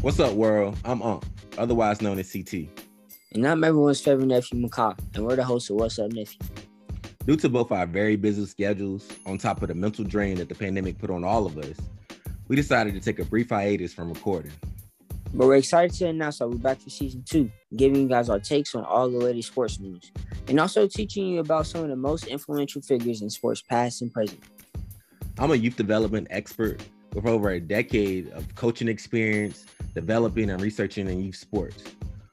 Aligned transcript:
What's 0.00 0.20
up, 0.20 0.34
world? 0.34 0.76
I'm 0.84 1.02
Unc, 1.02 1.24
otherwise 1.58 2.00
known 2.00 2.20
as 2.20 2.32
CT. 2.32 2.68
And 3.32 3.44
I'm 3.44 3.64
everyone's 3.64 4.00
favorite 4.00 4.26
nephew, 4.26 4.64
Makai, 4.64 4.96
and 5.16 5.26
we're 5.26 5.34
the 5.34 5.42
hosts 5.42 5.70
of 5.70 5.76
What's 5.76 5.98
Up 5.98 6.12
Nephew. 6.12 6.38
Due 7.26 7.34
to 7.34 7.48
both 7.48 7.72
our 7.72 7.84
very 7.84 8.14
busy 8.14 8.46
schedules, 8.46 9.08
on 9.26 9.38
top 9.38 9.60
of 9.60 9.66
the 9.66 9.74
mental 9.74 10.04
drain 10.04 10.36
that 10.36 10.48
the 10.48 10.54
pandemic 10.54 10.98
put 11.00 11.10
on 11.10 11.24
all 11.24 11.46
of 11.46 11.58
us, 11.58 11.76
we 12.46 12.54
decided 12.54 12.94
to 12.94 13.00
take 13.00 13.18
a 13.18 13.24
brief 13.24 13.48
hiatus 13.48 13.92
from 13.92 14.12
recording. 14.12 14.52
But 15.34 15.48
we're 15.48 15.56
excited 15.56 15.96
to 15.96 16.06
announce 16.06 16.38
that 16.38 16.48
we're 16.48 16.58
back 16.58 16.78
for 16.78 16.90
season 16.90 17.24
two, 17.28 17.50
giving 17.74 18.00
you 18.00 18.08
guys 18.08 18.28
our 18.28 18.38
takes 18.38 18.76
on 18.76 18.84
all 18.84 19.10
the 19.10 19.18
latest 19.18 19.48
sports 19.48 19.80
news, 19.80 20.12
and 20.46 20.60
also 20.60 20.86
teaching 20.86 21.26
you 21.26 21.40
about 21.40 21.66
some 21.66 21.82
of 21.82 21.88
the 21.88 21.96
most 21.96 22.28
influential 22.28 22.80
figures 22.82 23.20
in 23.20 23.30
sports 23.30 23.62
past 23.62 24.00
and 24.02 24.12
present. 24.12 24.44
I'm 25.40 25.50
a 25.50 25.56
youth 25.56 25.74
development 25.76 26.28
expert 26.30 26.84
with 27.14 27.26
over 27.26 27.50
a 27.50 27.60
decade 27.60 28.28
of 28.30 28.54
coaching 28.54 28.86
experience, 28.86 29.66
developing 29.98 30.50
and 30.50 30.60
researching 30.60 31.08
in 31.08 31.20
youth 31.20 31.34
sports. 31.34 31.82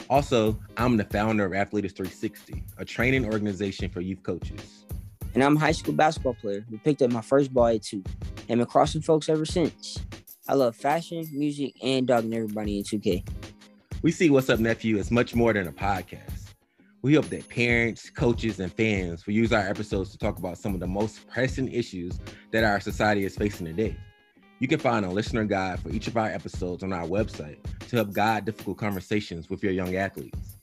Also, 0.08 0.60
I'm 0.78 0.98
the 0.98 1.04
founder 1.06 1.46
of 1.46 1.54
Athletes 1.56 1.94
360, 1.94 2.64
a 2.78 2.86
training 2.86 3.26
organization 3.26 3.90
for 3.90 4.02
youth 4.02 4.22
coaches. 4.22 4.86
And 5.34 5.44
I'm 5.44 5.58
a 5.58 5.60
high 5.60 5.72
school 5.72 5.96
basketball 5.96 6.36
player 6.36 6.64
who 6.70 6.78
picked 6.78 7.02
up 7.02 7.12
my 7.12 7.22
first 7.22 7.52
ball 7.52 7.68
at 7.68 7.82
two, 7.82 8.04
and 8.48 8.60
been 8.60 8.68
crossing 8.68 9.02
folks 9.02 9.30
ever 9.30 9.46
since. 9.46 9.98
I 10.48 10.54
love 10.54 10.76
fashion, 10.76 11.28
music, 11.32 11.74
and 11.82 12.06
dogging 12.06 12.36
everybody 12.36 12.78
in 12.78 12.84
2K. 12.84 13.28
We 14.04 14.12
see 14.12 14.30
What's 14.30 14.52
Up 14.52 14.60
Nephew 14.60 15.00
as 15.00 15.10
much 15.10 15.34
more 15.34 15.52
than 15.52 15.68
a 15.68 15.72
podcast. 15.72 16.54
We 17.02 17.16
hope 17.16 17.30
that 17.30 17.50
parents, 17.50 18.12
coaches, 18.12 18.60
and 18.60 18.72
fans 18.72 19.26
will 19.26 19.34
use 19.34 19.52
our 19.52 19.68
episodes 19.68 20.12
to 20.12 20.20
talk 20.20 20.38
about 20.38 20.60
some 20.60 20.76
of 20.76 20.80
the 20.80 20.88
most 20.88 21.28
pressing 21.28 21.72
issues 21.72 22.20
that 22.52 22.64
our 22.64 22.80
society 22.80 23.26
is 23.26 23.36
facing 23.36 23.66
today. 23.66 23.98
You 24.60 24.68
can 24.70 24.80
find 24.80 25.06
a 25.06 25.10
listener 25.10 25.44
guide 25.44 25.80
for 25.82 25.90
each 25.90 26.08
of 26.08 26.16
our 26.16 26.28
episodes 26.28 26.82
on 26.84 26.94
our 26.94 27.06
website 27.06 27.58
to 27.90 27.96
help 27.98 28.14
guide 28.14 28.46
difficult 28.46 28.78
conversations 28.78 29.50
with 29.50 29.62
your 29.62 29.74
young 29.74 29.96
athletes. 29.96 30.58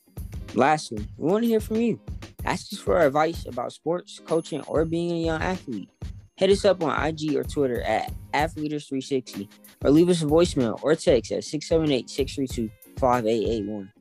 Lastly, 0.55 1.07
we 1.19 1.31
want 1.31 1.43
to 1.45 1.49
hear 1.49 1.61
from 1.61 1.77
you. 1.77 2.01
Ask 2.45 2.73
us 2.73 2.79
for 2.79 2.99
advice 2.99 3.47
about 3.47 3.73
sports, 3.73 4.21
coaching, 4.25 4.62
or 4.62 4.84
being 4.84 5.12
a 5.12 5.27
young 5.27 5.43
athlete. 5.43 5.91
Hit 6.37 6.51
us 6.51 6.65
up 6.65 6.83
on 6.83 7.07
IG 7.07 7.37
or 7.37 7.45
Twitter 7.45 7.83
at 7.83 8.12
Athletes360 8.33 9.49
or 9.84 9.91
leave 9.91 10.09
us 10.09 10.23
a 10.23 10.27
voicemail 10.27 10.83
or 10.83 10.95
text 10.97 11.31
at 11.31 11.45
678 11.45 12.09
632 12.09 12.71
5881. 12.99 13.93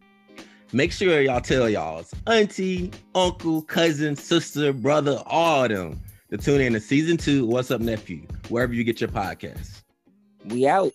Make 0.73 0.93
sure 0.93 1.21
y'all 1.21 1.41
tell 1.41 1.69
y'all's 1.69 2.13
auntie, 2.27 2.91
uncle, 3.13 3.61
cousin, 3.63 4.15
sister, 4.15 4.71
brother, 4.71 5.21
all 5.25 5.65
of 5.65 5.69
them 5.69 6.01
to 6.31 6.37
tune 6.37 6.61
in 6.61 6.73
to 6.73 6.79
season 6.79 7.17
two, 7.17 7.45
What's 7.45 7.71
Up 7.71 7.81
Nephew, 7.81 8.25
wherever 8.49 8.73
you 8.73 8.83
get 8.83 9.01
your 9.01 9.09
podcasts. 9.09 9.83
We 10.45 10.67
out. 10.67 10.93